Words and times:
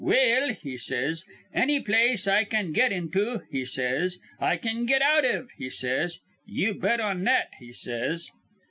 'Well,' 0.03 0.55
he 0.59 0.79
says, 0.79 1.25
'anny 1.53 1.79
place 1.79 2.27
I 2.27 2.43
can 2.45 2.71
get 2.71 2.91
into,' 2.91 3.43
he 3.51 3.63
says, 3.63 4.17
'I 4.39 4.57
can 4.57 4.85
get 4.87 5.03
out 5.03 5.23
iv,' 5.25 5.51
he 5.55 5.69
says. 5.69 6.17
'Ye 6.43 6.73
bet 6.73 6.99
on 6.99 7.23
that,' 7.25 7.51
he 7.59 7.71
says. 7.71 8.31